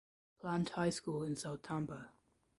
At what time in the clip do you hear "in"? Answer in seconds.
1.21-1.35